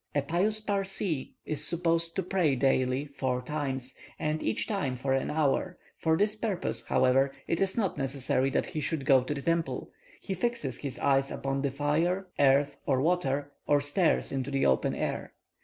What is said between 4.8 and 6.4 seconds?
for an hour; for this